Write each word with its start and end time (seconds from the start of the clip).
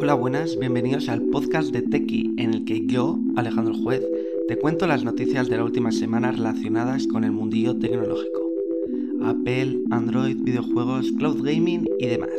Hola, 0.00 0.14
buenas, 0.14 0.56
bienvenidos 0.56 1.08
al 1.08 1.22
podcast 1.22 1.72
de 1.72 1.82
Tequi, 1.82 2.32
en 2.38 2.54
el 2.54 2.64
que 2.64 2.86
yo, 2.86 3.18
Alejandro 3.34 3.74
Juez, 3.74 4.00
te 4.46 4.56
cuento 4.56 4.86
las 4.86 5.02
noticias 5.02 5.48
de 5.48 5.56
la 5.56 5.64
última 5.64 5.90
semana 5.90 6.30
relacionadas 6.30 7.08
con 7.08 7.24
el 7.24 7.32
mundillo 7.32 7.76
tecnológico. 7.76 8.48
Apple, 9.24 9.80
Android, 9.90 10.36
videojuegos, 10.40 11.10
cloud 11.18 11.42
gaming 11.42 11.84
y 11.98 12.06
demás. 12.06 12.30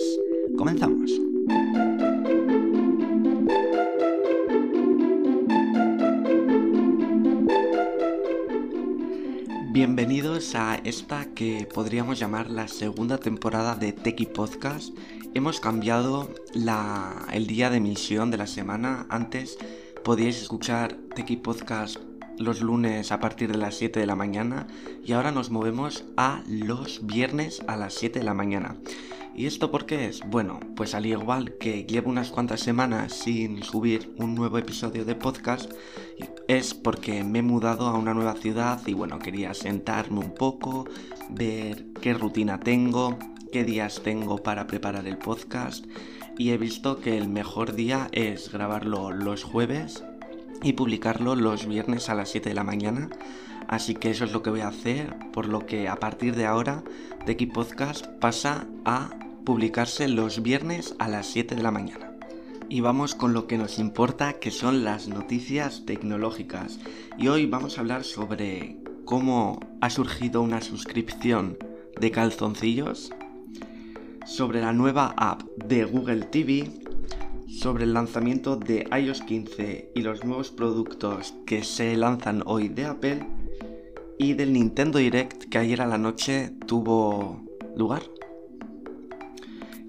Comenzamos. 0.58 1.29
Bienvenidos 9.80 10.56
a 10.56 10.76
esta 10.84 11.34
que 11.34 11.66
podríamos 11.74 12.20
llamar 12.20 12.50
la 12.50 12.68
segunda 12.68 13.18
temporada 13.18 13.76
de 13.76 13.94
Techie 13.94 14.28
Podcast. 14.28 14.94
Hemos 15.34 15.62
cambiado 15.62 16.36
el 17.32 17.48
día 17.48 17.70
de 17.70 17.78
emisión 17.78 18.30
de 18.30 18.36
la 18.36 18.46
semana. 18.46 19.06
Antes 19.10 19.58
podíais 20.04 20.42
escuchar 20.42 20.98
Techie 21.16 21.38
Podcast 21.38 21.96
los 22.38 22.60
lunes 22.60 23.14
a 23.14 23.22
partir 23.22 23.54
de 23.54 23.58
las 23.58 23.76
7 23.76 24.02
de 24.02 24.06
la 24.06 24.18
mañana 24.18 24.68
y 25.06 25.14
ahora 25.14 25.32
nos 25.32 25.50
movemos 25.50 26.04
a 26.18 26.44
los 26.46 27.06
viernes 27.08 27.62
a 27.68 27.78
las 27.78 27.94
7 27.94 28.20
de 28.20 28.26
la 28.26 28.34
mañana. 28.34 28.76
¿Y 29.36 29.46
esto 29.46 29.72
por 29.72 29.86
qué 29.86 30.06
es? 30.06 30.22
Bueno, 30.28 30.60
pues 30.76 30.94
al 30.94 31.06
igual 31.06 31.54
que 31.60 31.86
llevo 31.86 32.10
unas 32.10 32.30
cuantas 32.30 32.60
semanas 32.60 33.14
sin 33.14 33.64
subir 33.64 34.14
un 34.18 34.36
nuevo 34.36 34.58
episodio 34.58 35.06
de 35.06 35.16
podcast, 35.16 35.72
es 36.48 36.74
porque 36.74 37.24
me 37.24 37.40
he 37.40 37.44
mudado 37.44 37.88
a 37.88 37.98
una 37.98 38.14
nueva 38.14 38.36
ciudad 38.36 38.82
y 38.86 38.94
bueno, 38.94 39.20
quería 39.20 39.54
sentarme 39.54 40.20
un 40.20 40.34
poco, 40.34 40.86
ver 41.30 41.86
qué 42.02 42.14
rutina 42.14 42.60
tengo, 42.60 43.18
qué 43.52 43.64
días 43.64 44.02
tengo 44.04 44.44
para 44.44 44.68
preparar 44.68 45.08
el 45.08 45.18
podcast 45.18 45.86
y 46.38 46.52
he 46.52 46.58
visto 46.58 47.00
que 47.00 47.18
el 47.18 47.28
mejor 47.28 47.74
día 47.74 48.08
es 48.12 48.52
grabarlo 48.52 49.12
los 49.12 49.44
jueves 49.44 50.04
y 50.64 50.74
publicarlo 50.74 51.36
los 51.36 51.68
viernes 51.68 52.10
a 52.10 52.16
las 52.16 52.30
7 52.30 52.50
de 52.50 52.56
la 52.56 52.64
mañana. 52.64 53.10
Así 53.70 53.94
que 53.94 54.10
eso 54.10 54.26
es 54.26 54.32
lo 54.32 54.42
que 54.42 54.50
voy 54.50 54.62
a 54.62 54.70
hacer, 54.70 55.16
por 55.32 55.48
lo 55.48 55.68
que 55.68 55.88
a 55.88 55.98
partir 55.98 56.36
de 56.36 56.48
ahora 56.48 56.84
Teki 57.28 57.46
Podcast 57.46 58.08
pasa 58.20 58.66
a 58.84 59.12
publicarse 59.46 60.08
los 60.08 60.42
viernes 60.42 60.96
a 60.98 61.08
las 61.08 61.28
7 61.28 61.54
de 61.54 61.62
la 61.62 61.70
mañana. 61.70 62.12
Y 62.68 62.82
vamos 62.82 63.14
con 63.14 63.34
lo 63.34 63.46
que 63.46 63.60
nos 63.60 63.78
importa, 63.78 64.34
que 64.34 64.50
son 64.50 64.84
las 64.84 65.08
noticias 65.08 65.86
tecnológicas. 65.86 66.80
Y 67.20 67.28
hoy 67.28 67.46
vamos 67.46 67.78
a 67.78 67.82
hablar 67.82 68.06
sobre 68.06 68.78
cómo 69.06 69.60
ha 69.82 69.92
surgido 69.92 70.42
una 70.42 70.62
suscripción 70.62 71.60
de 72.02 72.10
calzoncillos, 72.10 73.12
sobre 74.26 74.62
la 74.62 74.74
nueva 74.74 75.14
app 75.16 75.44
de 75.58 75.86
Google 75.86 76.26
TV, 76.26 76.72
sobre 77.48 77.84
el 77.84 77.94
lanzamiento 77.94 78.56
de 78.56 78.88
iOS 79.00 79.22
15 79.22 79.92
y 79.94 80.02
los 80.02 80.24
nuevos 80.24 80.50
productos 80.50 81.36
que 81.46 81.64
se 81.64 81.96
lanzan 81.96 82.42
hoy 82.48 82.70
de 82.70 82.86
Apple 82.86 83.39
y 84.20 84.34
del 84.34 84.52
Nintendo 84.52 85.00
Direct 85.00 85.46
que 85.46 85.58
ayer 85.58 85.82
a 85.82 85.88
la 85.88 85.98
noche 85.98 86.52
tuvo 86.68 87.42
lugar. 87.76 88.04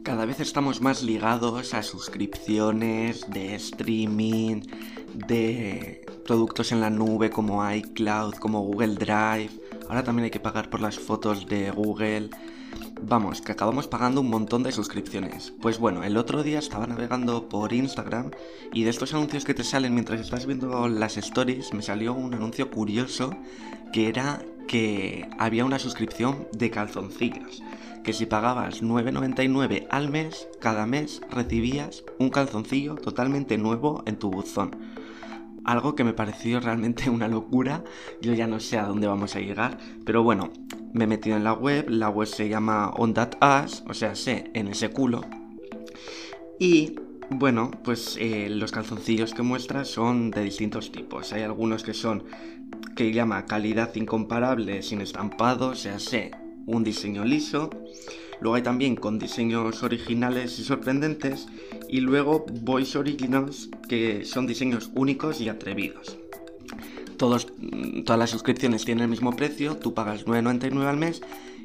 Cada 0.05 0.25
vez 0.25 0.39
estamos 0.39 0.81
más 0.81 1.03
ligados 1.03 1.75
a 1.75 1.83
suscripciones 1.83 3.28
de 3.28 3.56
streaming, 3.56 4.62
de 5.27 6.06
productos 6.25 6.70
en 6.70 6.81
la 6.81 6.91
nube 6.91 7.31
como 7.31 7.69
iCloud, 7.69 8.34
como 8.34 8.62
Google 8.62 8.95
Drive. 8.95 9.50
Ahora 9.89 10.05
también 10.05 10.25
hay 10.25 10.31
que 10.31 10.41
pagar 10.41 10.70
por 10.70 10.81
las 10.81 10.97
fotos 10.97 11.47
de 11.47 11.72
Google. 11.72 12.31
Vamos, 13.03 13.41
que 13.41 13.53
acabamos 13.53 13.89
pagando 13.89 14.20
un 14.20 14.29
montón 14.29 14.62
de 14.62 14.73
suscripciones. 14.73 15.53
Pues 15.61 15.79
bueno, 15.79 16.05
el 16.05 16.17
otro 16.17 16.43
día 16.43 16.59
estaba 16.59 16.87
navegando 16.87 17.48
por 17.48 17.73
Instagram 17.73 18.31
y 18.73 18.84
de 18.84 18.91
estos 18.91 19.15
anuncios 19.15 19.45
que 19.45 19.55
te 19.55 19.65
salen 19.65 19.95
mientras 19.95 20.20
estás 20.20 20.47
viendo 20.47 20.87
las 20.89 21.17
stories, 21.17 21.73
me 21.73 21.83
salió 21.83 22.12
un 22.12 22.34
anuncio 22.34 22.71
curioso 22.71 23.34
que 23.93 24.09
era 24.09 24.43
que 24.69 25.28
había 25.39 25.65
una 25.65 25.78
suscripción 25.78 26.47
de 26.53 26.71
calzoncillos. 26.71 27.62
Que 28.05 28.12
si 28.12 28.27
pagabas 28.27 28.83
9,99 28.83 29.87
al 29.91 30.10
mes, 30.10 30.49
cada 30.60 30.87
mes 30.87 31.21
recibías 31.31 32.05
un 32.19 32.31
calzoncillo 32.31 32.97
totalmente 32.97 33.59
nuevo 33.59 34.03
en 34.06 34.19
tu 34.19 34.31
buzón 34.31 34.77
algo 35.65 35.94
que 35.94 36.04
me 36.04 36.12
pareció 36.12 36.60
realmente 36.60 37.10
una 37.10 37.28
locura. 37.28 37.84
Yo 38.21 38.34
ya 38.34 38.47
no 38.47 38.60
sé 38.60 38.78
a 38.78 38.87
dónde 38.87 39.06
vamos 39.06 39.37
a 39.37 39.41
llegar, 39.41 39.78
pero 40.04 40.22
bueno, 40.22 40.53
me 40.93 41.04
he 41.04 41.06
metido 41.06 41.37
en 41.37 41.44
la 41.44 41.53
web, 41.53 41.88
la 41.88 42.09
web 42.09 42.26
se 42.26 42.48
llama 42.48 42.91
On 42.91 43.15
That 43.15 43.34
o 43.87 43.94
sea, 43.94 44.15
sé 44.15 44.50
en 44.54 44.69
ese 44.69 44.91
culo. 44.91 45.25
Y 46.59 46.97
bueno, 47.31 47.71
pues 47.84 48.16
eh, 48.21 48.48
los 48.50 48.72
calzoncillos 48.72 49.34
que 49.34 49.43
muestra 49.43 49.84
son 49.84 50.31
de 50.31 50.43
distintos 50.43 50.91
tipos. 50.91 51.32
Hay 51.32 51.43
algunos 51.43 51.84
que 51.84 51.94
son 51.94 52.25
que 52.97 53.12
llama 53.12 53.47
calidad 53.47 53.94
incomparable 53.94 54.82
sin 54.82 55.00
estampado, 55.00 55.69
o 55.69 55.75
sea, 55.75 55.98
sé 55.98 56.32
un 56.66 56.84
diseño 56.84 57.25
liso. 57.25 57.71
Luego 58.41 58.56
hay 58.56 58.62
también 58.62 58.97
con 58.97 59.19
diseños 59.19 59.83
originales 59.83 60.59
y 60.59 60.65
sorprendentes. 60.65 61.49
Y 61.89 62.01
luego 62.01 62.47
Voice 62.62 62.99
Originals, 62.99 63.69
que 63.89 64.25
son 64.25 64.47
diseños 64.47 64.91
únicos 64.95 65.41
y 65.41 65.49
atrevidos 65.49 66.19
todas 67.21 68.19
las 68.19 68.31
suscripciones 68.31 68.87
tienen 68.87 69.05
el 69.05 69.11
mismo 69.11 69.37
precio, 69.37 69.77
tú 69.77 69.93
pagas 69.93 70.25
9,99 70.25 70.87
al 70.87 70.97
mes 70.97 71.21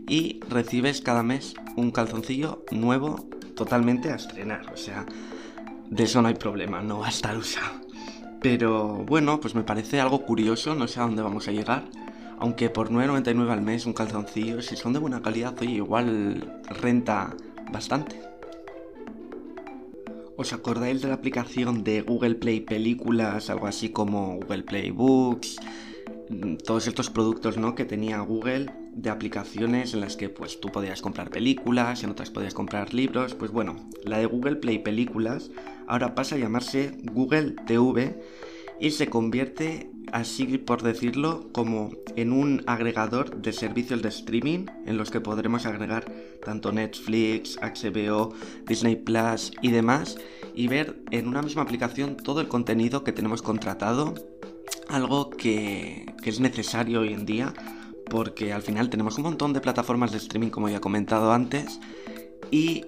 y 0.08 0.42
recibes 0.50 1.02
cada 1.02 1.24
mes 1.24 1.54
un 1.78 1.92
calzoncillo 1.92 2.66
nuevo 2.72 3.26
totalmente 3.56 4.12
a 4.12 4.16
estrenar. 4.16 4.72
O 4.74 4.78
sea, 4.78 5.06
de 5.90 6.04
eso 6.04 6.22
no 6.22 6.28
hay 6.28 6.34
problema, 6.34 6.82
no 6.82 7.00
va 7.00 7.08
a 7.08 7.10
estar 7.10 7.38
usado. 7.38 7.82
Pero 8.42 9.06
bueno, 9.06 9.40
pues 9.40 9.56
me 9.56 9.64
parece 9.64 10.02
algo 10.02 10.26
curioso, 10.26 10.76
no 10.76 10.88
sé 10.88 11.00
a 11.00 11.04
dónde 11.04 11.22
vamos 11.22 11.48
a 11.48 11.52
llegar. 11.52 11.86
Aunque 12.40 12.70
por 12.70 12.90
9,99 12.90 13.50
al 13.50 13.62
mes 13.62 13.86
un 13.86 13.94
calzoncillo, 13.94 14.62
si 14.62 14.76
son 14.76 14.94
de 14.94 15.00
buena 15.00 15.22
calidad, 15.22 15.56
oye, 15.62 15.76
igual 15.76 16.62
renta 16.82 17.36
bastante. 17.72 18.20
¿Os 20.38 20.52
acordáis 20.52 21.02
de 21.02 21.08
la 21.08 21.14
aplicación 21.14 21.84
de 21.86 22.02
Google 22.02 22.36
Play 22.36 22.60
Películas, 22.60 23.50
algo 23.50 23.68
así 23.68 23.90
como 23.90 24.36
Google 24.36 24.64
Play 24.64 24.92
Books? 24.92 25.58
Mm, 26.30 26.56
todos 26.58 26.88
estos 26.88 27.10
productos 27.10 27.58
¿no? 27.58 27.74
que 27.76 27.86
tenía 27.86 28.20
Google 28.20 28.72
de 28.94 29.10
aplicaciones 29.10 29.94
en 29.94 30.02
las 30.02 30.18
que 30.18 30.30
pues 30.30 30.60
tú 30.60 30.72
podías 30.72 31.02
comprar 31.02 31.30
películas, 31.30 32.04
en 32.04 32.10
otras 32.10 32.32
podías 32.32 32.54
comprar 32.54 32.94
libros. 32.94 33.34
Pues 33.36 33.52
bueno, 33.52 33.76
la 34.04 34.18
de 34.18 34.26
Google 34.26 34.58
Play 34.58 34.80
Películas 34.80 35.52
ahora 35.88 36.16
pasa 36.16 36.36
a 36.36 36.40
llamarse 36.40 36.98
Google 37.04 37.56
TV 37.66 38.20
y 38.80 38.92
se 38.92 39.08
convierte 39.08 39.90
así 40.16 40.58
por 40.58 40.82
decirlo, 40.82 41.50
como 41.52 41.92
en 42.16 42.32
un 42.32 42.64
agregador 42.68 43.42
de 43.42 43.52
servicios 43.52 44.02
de 44.02 44.08
streaming 44.08 44.68
en 44.86 44.98
los 44.98 45.12
que 45.12 45.20
podremos 45.20 45.66
agregar 45.66 46.10
tanto 46.42 46.72
Netflix, 46.72 47.60
HBO, 47.62 48.34
Disney 48.66 48.96
Plus 48.96 49.52
y 49.62 49.72
demás 49.72 50.18
y 50.56 50.70
ver 50.70 50.96
en 51.12 51.28
una 51.28 51.42
misma 51.42 51.64
aplicación 51.64 52.16
todo 52.16 52.40
el 52.40 52.48
contenido 52.48 53.04
que 53.04 53.12
tenemos 53.12 53.42
contratado, 53.42 54.14
algo 54.88 55.32
que, 55.32 56.06
que 56.24 56.30
es 56.30 56.40
necesario 56.40 57.02
hoy 57.02 57.12
en 57.12 57.26
día 57.26 57.54
porque 58.10 58.54
al 58.54 58.62
final 58.62 58.90
tenemos 58.90 59.18
un 59.18 59.26
montón 59.26 59.52
de 59.52 59.60
plataformas 59.60 60.14
de 60.14 60.20
streaming 60.20 60.50
como 60.50 60.70
ya 60.70 60.78
he 60.78 60.82
comentado 60.82 61.34
antes 61.34 61.82
y 62.52 62.86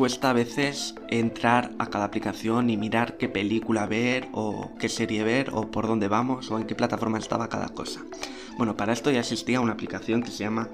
cuesta 0.00 0.30
a 0.30 0.32
veces 0.32 0.94
entrar 1.08 1.72
a 1.78 1.90
cada 1.90 2.06
aplicación 2.06 2.70
y 2.70 2.78
mirar 2.78 3.18
qué 3.18 3.28
película 3.28 3.84
ver 3.84 4.28
o 4.32 4.70
qué 4.78 4.88
serie 4.88 5.24
ver 5.24 5.50
o 5.52 5.70
por 5.70 5.86
dónde 5.86 6.08
vamos 6.08 6.50
o 6.50 6.58
en 6.58 6.66
qué 6.66 6.74
plataforma 6.74 7.18
estaba 7.18 7.50
cada 7.50 7.68
cosa. 7.68 8.00
Bueno, 8.56 8.78
para 8.78 8.94
esto 8.94 9.10
ya 9.10 9.20
existía 9.20 9.60
una 9.60 9.74
aplicación 9.74 10.22
que 10.22 10.30
se 10.30 10.42
llama 10.42 10.70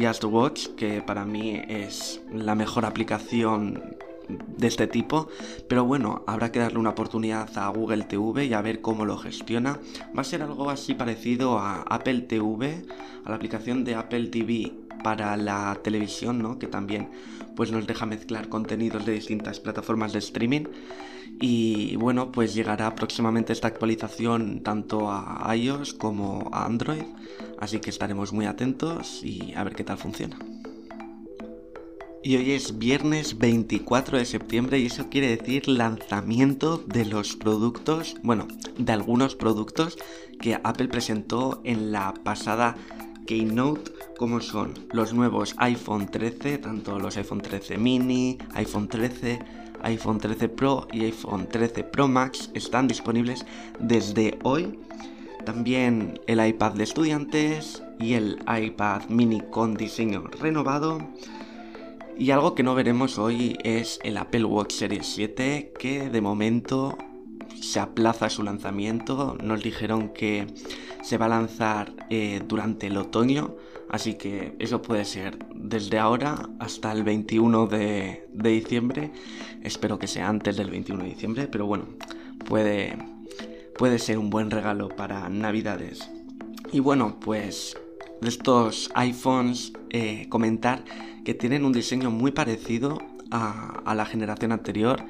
Just 0.00 0.22
Watch, 0.22 0.68
que 0.76 1.02
para 1.02 1.24
mí 1.24 1.60
es 1.68 2.20
la 2.32 2.54
mejor 2.54 2.84
aplicación 2.84 3.96
de 4.28 4.68
este 4.68 4.86
tipo, 4.86 5.26
pero 5.66 5.84
bueno, 5.84 6.22
habrá 6.28 6.52
que 6.52 6.60
darle 6.60 6.78
una 6.78 6.90
oportunidad 6.90 7.48
a 7.58 7.66
Google 7.70 8.04
TV 8.04 8.44
y 8.44 8.52
a 8.52 8.62
ver 8.62 8.80
cómo 8.80 9.04
lo 9.04 9.18
gestiona. 9.18 9.80
Va 10.16 10.20
a 10.20 10.24
ser 10.24 10.40
algo 10.40 10.70
así 10.70 10.94
parecido 10.94 11.58
a 11.58 11.82
Apple 11.82 12.20
TV, 12.20 12.84
a 13.24 13.30
la 13.30 13.34
aplicación 13.34 13.82
de 13.82 13.96
Apple 13.96 14.28
TV 14.28 14.87
para 15.02 15.36
la 15.36 15.78
televisión, 15.82 16.40
¿no? 16.40 16.58
Que 16.58 16.66
también 16.66 17.08
pues 17.56 17.72
nos 17.72 17.86
deja 17.86 18.06
mezclar 18.06 18.48
contenidos 18.48 19.04
de 19.04 19.12
distintas 19.12 19.60
plataformas 19.60 20.12
de 20.12 20.20
streaming. 20.20 20.64
Y 21.40 21.96
bueno, 21.96 22.32
pues 22.32 22.54
llegará 22.54 22.94
próximamente 22.94 23.52
esta 23.52 23.68
actualización 23.68 24.62
tanto 24.62 25.10
a 25.10 25.54
iOS 25.54 25.94
como 25.94 26.50
a 26.52 26.64
Android. 26.64 27.04
Así 27.58 27.80
que 27.80 27.90
estaremos 27.90 28.32
muy 28.32 28.46
atentos 28.46 29.22
y 29.24 29.54
a 29.54 29.64
ver 29.64 29.74
qué 29.74 29.84
tal 29.84 29.98
funciona. 29.98 30.38
Y 32.22 32.36
hoy 32.36 32.52
es 32.52 32.78
viernes 32.78 33.38
24 33.38 34.18
de 34.18 34.24
septiembre 34.24 34.78
y 34.78 34.86
eso 34.86 35.08
quiere 35.08 35.36
decir 35.36 35.68
lanzamiento 35.68 36.78
de 36.78 37.04
los 37.04 37.36
productos, 37.36 38.16
bueno, 38.22 38.48
de 38.76 38.92
algunos 38.92 39.36
productos 39.36 39.96
que 40.40 40.58
Apple 40.62 40.88
presentó 40.88 41.60
en 41.64 41.92
la 41.92 42.12
pasada 42.24 42.76
Keynote 43.26 43.92
como 44.18 44.40
son 44.40 44.74
los 44.92 45.14
nuevos 45.14 45.54
iPhone 45.58 46.08
13, 46.08 46.58
tanto 46.58 46.98
los 46.98 47.16
iPhone 47.16 47.40
13 47.40 47.78
mini, 47.78 48.36
iPhone 48.54 48.88
13, 48.88 49.38
iPhone 49.84 50.18
13 50.18 50.48
Pro 50.50 50.88
y 50.92 51.04
iPhone 51.04 51.48
13 51.48 51.84
Pro 51.84 52.08
Max 52.08 52.50
están 52.52 52.88
disponibles 52.88 53.46
desde 53.78 54.38
hoy. 54.42 54.78
También 55.46 56.20
el 56.26 56.44
iPad 56.44 56.72
de 56.72 56.84
estudiantes 56.84 57.82
y 57.98 58.14
el 58.14 58.38
iPad 58.46 59.08
mini 59.08 59.40
con 59.40 59.74
diseño 59.74 60.24
renovado. 60.40 60.98
Y 62.18 62.32
algo 62.32 62.56
que 62.56 62.64
no 62.64 62.74
veremos 62.74 63.18
hoy 63.18 63.56
es 63.62 64.00
el 64.02 64.16
Apple 64.16 64.44
Watch 64.44 64.72
Series 64.72 65.06
7 65.06 65.72
que 65.78 66.10
de 66.10 66.20
momento 66.20 66.98
se 67.60 67.80
aplaza 67.80 68.30
su 68.30 68.42
lanzamiento. 68.42 69.36
Nos 69.42 69.62
dijeron 69.62 70.10
que 70.10 70.46
se 71.02 71.18
va 71.18 71.26
a 71.26 71.30
lanzar 71.30 71.92
eh, 72.10 72.42
durante 72.46 72.88
el 72.88 72.96
otoño, 72.96 73.56
así 73.88 74.14
que 74.14 74.54
eso 74.58 74.82
puede 74.82 75.04
ser 75.04 75.38
desde 75.54 75.98
ahora 75.98 76.48
hasta 76.58 76.92
el 76.92 77.04
21 77.04 77.66
de, 77.66 78.26
diciembre. 78.32 79.10
Espero 79.62 79.98
que 79.98 80.06
sea 80.06 80.28
antes 80.28 80.56
del 80.56 80.70
21 80.70 81.04
de 81.04 81.08
diciembre, 81.10 81.48
pero 81.48 81.66
bueno, 81.66 81.86
puede, 82.46 82.98
puede 83.76 83.98
ser 83.98 84.18
un 84.18 84.30
buen 84.30 84.50
regalo 84.50 84.88
para 84.88 85.28
Navidades. 85.28 86.10
Y 86.72 86.80
bueno, 86.80 87.18
pues 87.20 87.76
de 88.20 88.28
estos 88.28 88.90
iPhones, 88.94 89.72
eh, 89.90 90.26
comentar 90.28 90.84
que 91.24 91.34
tienen 91.34 91.64
un 91.64 91.72
diseño 91.72 92.10
muy 92.10 92.32
parecido 92.32 92.98
a, 93.30 93.94
la 93.94 94.06
generación 94.06 94.52
anterior, 94.52 95.02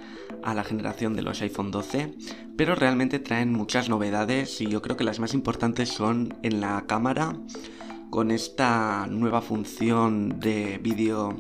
a 0.43 0.55
la 0.55 0.64
generación 0.64 1.14
de 1.14 1.23
los 1.23 1.40
iPhone 1.43 1.70
12, 1.70 2.14
pero 2.56 2.75
realmente 2.75 3.19
traen 3.19 3.52
muchas 3.52 3.88
novedades 3.88 4.61
y 4.61 4.67
yo 4.67 4.82
creo 4.82 4.96
que 4.96 5.05
las 5.05 5.20
más 5.20 5.35
importantes 5.35 5.88
son 5.88 6.35
en 6.43 6.61
la 6.61 6.85
cámara, 6.87 7.37
con 8.11 8.31
esta 8.31 9.06
nueva 9.06 9.43
función 9.43 10.40
de 10.40 10.79
vídeo 10.82 11.37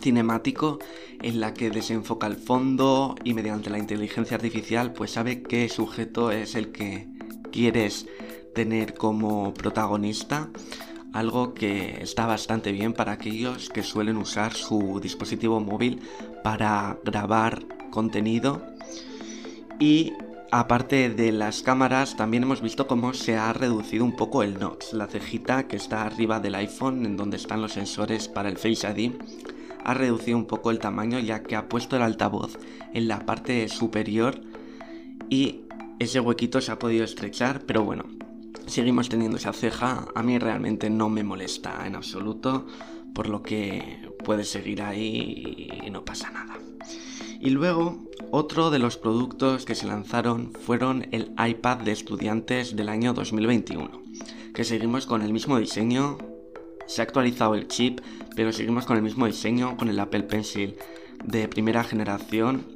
cinemático 0.00 0.78
en 1.22 1.40
la 1.40 1.54
que 1.54 1.70
desenfoca 1.70 2.26
el 2.26 2.36
fondo 2.36 3.16
y 3.24 3.34
mediante 3.34 3.70
la 3.70 3.78
inteligencia 3.78 4.36
artificial 4.36 4.92
pues 4.92 5.12
sabe 5.12 5.42
qué 5.42 5.68
sujeto 5.68 6.30
es 6.30 6.54
el 6.54 6.70
que 6.70 7.08
quieres 7.50 8.06
tener 8.54 8.94
como 8.94 9.52
protagonista 9.54 10.50
algo 11.12 11.54
que 11.54 12.02
está 12.02 12.26
bastante 12.26 12.70
bien 12.70 12.92
para 12.92 13.12
aquellos 13.12 13.70
que 13.70 13.82
suelen 13.82 14.18
usar 14.18 14.52
su 14.52 15.00
dispositivo 15.00 15.58
móvil 15.58 16.00
para 16.44 16.98
grabar 17.04 17.77
contenido 17.90 18.62
y 19.78 20.12
aparte 20.50 21.10
de 21.10 21.32
las 21.32 21.62
cámaras 21.62 22.16
también 22.16 22.44
hemos 22.44 22.62
visto 22.62 22.86
cómo 22.86 23.14
se 23.14 23.36
ha 23.36 23.52
reducido 23.52 24.04
un 24.04 24.16
poco 24.16 24.42
el 24.42 24.58
notch, 24.58 24.92
la 24.92 25.06
cejita 25.06 25.68
que 25.68 25.76
está 25.76 26.02
arriba 26.02 26.40
del 26.40 26.54
iPhone 26.54 27.04
en 27.04 27.16
donde 27.16 27.36
están 27.36 27.60
los 27.62 27.72
sensores 27.72 28.28
para 28.28 28.48
el 28.48 28.58
Face 28.58 28.88
ID 28.88 29.12
ha 29.84 29.94
reducido 29.94 30.36
un 30.36 30.46
poco 30.46 30.70
el 30.70 30.78
tamaño 30.78 31.18
ya 31.18 31.42
que 31.42 31.56
ha 31.56 31.68
puesto 31.68 31.96
el 31.96 32.02
altavoz 32.02 32.58
en 32.94 33.08
la 33.08 33.26
parte 33.26 33.68
superior 33.68 34.40
y 35.28 35.60
ese 35.98 36.20
huequito 36.20 36.60
se 36.60 36.72
ha 36.72 36.78
podido 36.78 37.04
estrechar 37.04 37.62
pero 37.66 37.84
bueno 37.84 38.18
seguimos 38.68 39.08
teniendo 39.08 39.36
esa 39.36 39.52
ceja, 39.52 40.06
a 40.14 40.22
mí 40.22 40.38
realmente 40.38 40.90
no 40.90 41.08
me 41.08 41.24
molesta 41.24 41.86
en 41.86 41.96
absoluto, 41.96 42.66
por 43.14 43.28
lo 43.28 43.42
que 43.42 44.08
puede 44.24 44.44
seguir 44.44 44.82
ahí 44.82 45.70
y 45.84 45.90
no 45.90 46.04
pasa 46.04 46.30
nada. 46.30 46.57
Y 47.40 47.50
luego, 47.50 47.96
otro 48.32 48.70
de 48.70 48.80
los 48.80 48.96
productos 48.96 49.64
que 49.64 49.76
se 49.76 49.86
lanzaron 49.86 50.52
fueron 50.52 51.06
el 51.12 51.32
iPad 51.38 51.78
de 51.78 51.92
estudiantes 51.92 52.74
del 52.74 52.88
año 52.88 53.14
2021, 53.14 54.02
que 54.52 54.64
seguimos 54.64 55.06
con 55.06 55.22
el 55.22 55.32
mismo 55.32 55.56
diseño, 55.58 56.18
se 56.86 57.00
ha 57.00 57.04
actualizado 57.04 57.54
el 57.54 57.68
chip, 57.68 58.00
pero 58.34 58.52
seguimos 58.52 58.86
con 58.86 58.96
el 58.96 59.02
mismo 59.02 59.26
diseño, 59.26 59.76
con 59.76 59.88
el 59.88 60.00
Apple 60.00 60.24
Pencil 60.24 60.74
de 61.24 61.46
primera 61.46 61.84
generación 61.84 62.66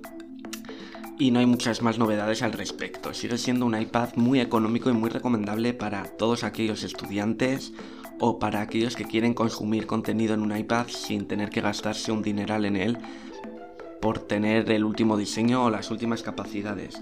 y 1.19 1.31
no 1.31 1.41
hay 1.41 1.47
muchas 1.47 1.83
más 1.83 1.99
novedades 1.99 2.43
al 2.43 2.53
respecto. 2.53 3.15
Sigue 3.15 3.39
siendo 3.39 3.67
un 3.67 3.81
iPad 3.81 4.11
muy 4.17 4.41
económico 4.41 4.91
y 4.91 4.93
muy 4.93 5.11
recomendable 5.11 5.73
para 5.73 6.05
todos 6.05 6.45
aquellos 6.45 6.83
estudiantes 6.85 7.73
o 8.21 8.39
para 8.39 8.61
aquellos 8.61 8.97
que 8.97 9.05
quieren 9.07 9.35
consumir 9.35 9.87
contenido 9.87 10.35
en 10.35 10.41
un 10.41 10.57
iPad 10.57 10.87
sin 10.89 11.27
tener 11.27 11.51
que 11.51 11.61
gastarse 11.61 12.13
un 12.13 12.23
dineral 12.23 12.65
en 12.65 12.77
él 12.77 12.99
por 14.03 14.19
tener 14.19 14.69
el 14.73 14.83
último 14.83 15.17
diseño 15.17 15.65
o 15.65 15.71
las 15.71 15.93
últimas 15.93 16.25
capacidades. 16.25 17.01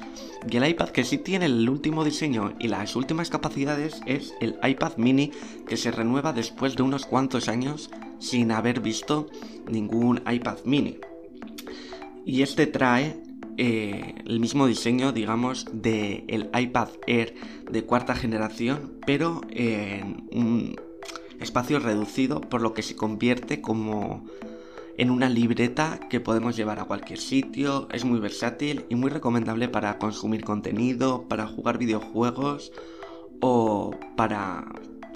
Y 0.48 0.58
el 0.58 0.68
iPad 0.68 0.90
que 0.90 1.02
sí 1.02 1.16
tiene 1.16 1.46
el 1.46 1.66
último 1.66 2.04
diseño 2.04 2.52
y 2.60 2.68
las 2.68 2.94
últimas 2.94 3.30
capacidades 3.30 4.02
es 4.04 4.34
el 4.42 4.58
iPad 4.62 4.98
mini 4.98 5.32
que 5.66 5.78
se 5.78 5.90
renueva 5.90 6.34
después 6.34 6.76
de 6.76 6.82
unos 6.82 7.06
cuantos 7.06 7.48
años 7.48 7.90
sin 8.18 8.52
haber 8.52 8.80
visto 8.80 9.28
ningún 9.66 10.20
iPad 10.30 10.58
mini. 10.66 10.98
Y 12.26 12.42
este 12.42 12.66
trae 12.66 13.22
eh, 13.56 14.16
el 14.26 14.38
mismo 14.38 14.66
diseño, 14.66 15.12
digamos, 15.12 15.64
del 15.72 16.24
el 16.28 16.50
iPad 16.54 16.90
Air 17.06 17.34
de 17.70 17.82
cuarta 17.82 18.14
generación, 18.14 18.92
pero 19.06 19.40
en 19.48 20.28
un 20.32 20.76
espacio 21.40 21.78
reducido, 21.78 22.42
por 22.42 22.60
lo 22.60 22.74
que 22.74 22.82
se 22.82 22.94
convierte 22.94 23.62
como 23.62 24.26
en 25.00 25.10
una 25.10 25.30
libreta 25.30 25.98
que 26.10 26.20
podemos 26.20 26.58
llevar 26.58 26.78
a 26.78 26.84
cualquier 26.84 27.18
sitio, 27.18 27.88
es 27.90 28.04
muy 28.04 28.20
versátil 28.20 28.84
y 28.90 28.96
muy 28.96 29.08
recomendable 29.08 29.70
para 29.70 29.96
consumir 29.96 30.44
contenido, 30.44 31.26
para 31.26 31.46
jugar 31.46 31.78
videojuegos 31.78 32.70
o 33.40 33.92
para 34.14 34.66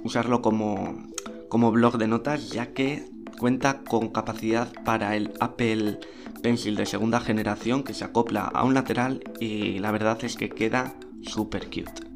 usarlo 0.02 0.40
como, 0.40 1.04
como 1.50 1.70
blog 1.70 1.98
de 1.98 2.08
notas, 2.08 2.48
ya 2.48 2.72
que 2.72 3.04
cuenta 3.38 3.82
con 3.82 4.08
capacidad 4.08 4.72
para 4.84 5.16
el 5.16 5.34
Apple 5.38 5.98
Pencil 6.42 6.76
de 6.76 6.86
segunda 6.86 7.20
generación 7.20 7.82
que 7.82 7.92
se 7.92 8.04
acopla 8.04 8.44
a 8.44 8.64
un 8.64 8.72
lateral 8.72 9.22
y 9.38 9.80
la 9.80 9.90
verdad 9.90 10.24
es 10.24 10.36
que 10.36 10.48
queda 10.48 10.94
super 11.20 11.66
cute. 11.66 12.08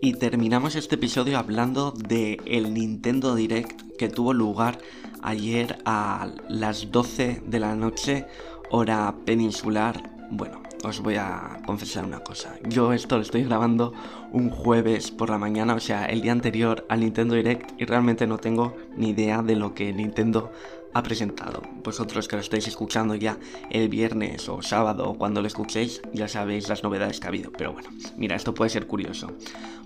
Y 0.00 0.12
terminamos 0.12 0.76
este 0.76 0.94
episodio 0.94 1.40
hablando 1.40 1.90
de 1.90 2.40
el 2.46 2.72
Nintendo 2.72 3.34
Direct 3.34 3.81
que 4.02 4.08
tuvo 4.08 4.32
lugar 4.32 4.78
ayer 5.22 5.78
a 5.84 6.26
las 6.48 6.90
12 6.90 7.40
de 7.46 7.60
la 7.60 7.76
noche, 7.76 8.26
hora 8.68 9.14
peninsular. 9.24 10.10
Bueno, 10.28 10.60
os 10.82 10.98
voy 10.98 11.14
a 11.14 11.62
confesar 11.64 12.04
una 12.04 12.18
cosa. 12.18 12.56
Yo 12.68 12.92
esto 12.92 13.14
lo 13.14 13.22
estoy 13.22 13.44
grabando 13.44 13.92
un 14.32 14.50
jueves 14.50 15.12
por 15.12 15.30
la 15.30 15.38
mañana, 15.38 15.74
o 15.74 15.78
sea, 15.78 16.06
el 16.06 16.20
día 16.20 16.32
anterior 16.32 16.84
al 16.88 16.98
Nintendo 16.98 17.36
Direct 17.36 17.80
y 17.80 17.84
realmente 17.84 18.26
no 18.26 18.38
tengo 18.38 18.76
ni 18.96 19.10
idea 19.10 19.40
de 19.40 19.54
lo 19.54 19.72
que 19.72 19.92
Nintendo 19.92 20.50
ha 20.94 21.04
presentado. 21.04 21.62
Vosotros 21.84 22.26
que 22.26 22.34
lo 22.34 22.42
estáis 22.42 22.66
escuchando 22.66 23.14
ya 23.14 23.38
el 23.70 23.88
viernes 23.88 24.48
o 24.48 24.62
sábado 24.62 25.14
cuando 25.16 25.42
lo 25.42 25.46
escuchéis, 25.46 26.02
ya 26.12 26.26
sabéis 26.26 26.68
las 26.68 26.82
novedades 26.82 27.20
que 27.20 27.26
ha 27.26 27.28
habido. 27.28 27.52
Pero 27.52 27.72
bueno, 27.72 27.90
mira, 28.16 28.34
esto 28.34 28.52
puede 28.52 28.70
ser 28.70 28.88
curioso. 28.88 29.28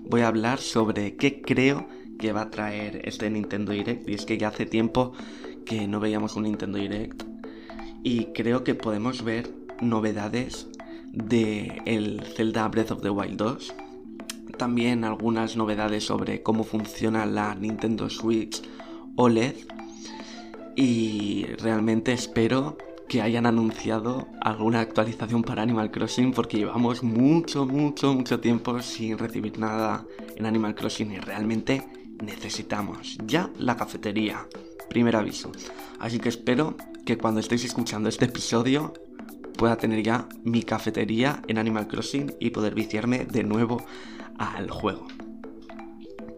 Voy 0.01 0.21
a 0.21 0.27
hablar 0.27 0.57
sobre 0.57 1.17
qué 1.17 1.39
creo 1.39 1.85
que 2.17 2.33
va 2.33 2.43
a 2.43 2.49
traer 2.49 3.01
este 3.05 3.29
Nintendo 3.29 3.71
Direct 3.71 4.07
y 4.09 4.13
es 4.13 4.25
que 4.25 4.37
ya 4.37 4.49
hace 4.49 4.65
tiempo 4.65 5.13
que 5.65 5.87
no 5.87 5.99
veíamos 5.99 6.35
un 6.35 6.43
Nintendo 6.43 6.77
Direct 6.77 7.23
y 8.03 8.25
creo 8.33 8.63
que 8.63 8.75
podemos 8.75 9.23
ver 9.23 9.51
novedades 9.81 10.67
de 11.11 11.81
el 11.85 12.21
Zelda 12.21 12.67
Breath 12.67 12.91
of 12.91 13.01
the 13.01 13.09
Wild 13.09 13.37
2. 13.37 13.73
También 14.57 15.03
algunas 15.03 15.55
novedades 15.55 16.05
sobre 16.05 16.41
cómo 16.41 16.63
funciona 16.63 17.25
la 17.25 17.55
Nintendo 17.55 18.09
Switch 18.09 18.61
OLED. 19.15 19.55
Y 20.75 21.45
realmente 21.59 22.13
espero 22.13 22.77
que 23.07 23.21
hayan 23.21 23.45
anunciado 23.45 24.27
alguna 24.41 24.81
actualización 24.81 25.41
para 25.41 25.63
Animal 25.63 25.91
Crossing 25.91 26.33
porque 26.33 26.57
llevamos 26.57 27.03
mucho, 27.03 27.65
mucho, 27.65 28.13
mucho 28.13 28.39
tiempo 28.39 28.81
sin 28.81 29.17
recibir 29.17 29.57
nada 29.57 30.05
en 30.35 30.45
Animal 30.45 30.75
Crossing 30.75 31.13
y 31.13 31.17
realmente 31.17 31.83
necesitamos 32.21 33.17
ya 33.25 33.49
la 33.57 33.75
cafetería. 33.75 34.47
Primer 34.89 35.15
aviso. 35.15 35.51
Así 35.99 36.19
que 36.19 36.29
espero 36.29 36.75
que 37.05 37.17
cuando 37.17 37.39
estéis 37.39 37.65
escuchando 37.65 38.09
este 38.09 38.25
episodio 38.25 38.93
pueda 39.57 39.77
tener 39.77 40.03
ya 40.03 40.27
mi 40.43 40.63
cafetería 40.63 41.41
en 41.47 41.57
Animal 41.57 41.87
Crossing 41.87 42.35
y 42.39 42.51
poder 42.51 42.75
viciarme 42.75 43.25
de 43.25 43.43
nuevo 43.43 43.83
al 44.37 44.69
juego. 44.69 45.07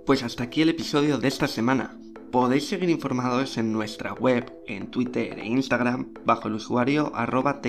Pues 0.05 0.23
hasta 0.23 0.43
aquí 0.43 0.61
el 0.61 0.69
episodio 0.69 1.17
de 1.17 1.27
esta 1.27 1.47
semana. 1.47 1.95
Podéis 2.31 2.67
seguir 2.67 2.89
informados 2.89 3.57
en 3.57 3.73
nuestra 3.73 4.13
web, 4.13 4.51
en 4.67 4.91
Twitter 4.91 5.39
e 5.39 5.47
Instagram 5.47 6.13
bajo 6.25 6.47
el 6.47 6.55
usuario 6.55 7.11
arroba 7.15 7.61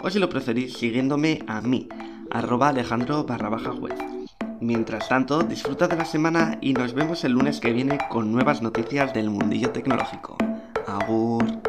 o 0.00 0.10
si 0.10 0.18
lo 0.18 0.28
preferís 0.28 0.74
siguiéndome 0.74 1.44
a 1.46 1.60
mí, 1.60 1.88
arroba 2.30 2.68
alejandro 2.68 3.24
barra 3.24 3.48
baja. 3.48 3.72
Mientras 4.60 5.08
tanto, 5.08 5.42
disfruta 5.42 5.86
de 5.86 5.96
la 5.96 6.04
semana 6.04 6.58
y 6.60 6.72
nos 6.72 6.92
vemos 6.92 7.22
el 7.24 7.32
lunes 7.32 7.60
que 7.60 7.72
viene 7.72 7.98
con 8.08 8.32
nuevas 8.32 8.60
noticias 8.60 9.14
del 9.14 9.30
mundillo 9.30 9.70
tecnológico. 9.70 10.36
Agur. 10.86 11.67